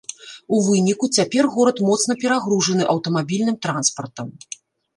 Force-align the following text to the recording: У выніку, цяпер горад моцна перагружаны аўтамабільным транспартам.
У 0.55 0.61
выніку, 0.67 1.09
цяпер 1.19 1.43
горад 1.57 1.77
моцна 1.91 2.17
перагружаны 2.25 2.89
аўтамабільным 2.97 3.55
транспартам. 3.69 4.27